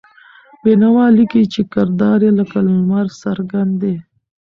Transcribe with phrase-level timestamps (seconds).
[0.63, 3.95] بېنوا لیکي چې کردار یې لکه لمر څرګند دی.